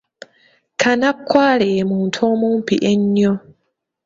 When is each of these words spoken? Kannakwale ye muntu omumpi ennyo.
Kannakwale 0.81 1.65
ye 1.75 1.83
muntu 1.91 2.17
omumpi 2.31 2.75
ennyo. 2.91 3.33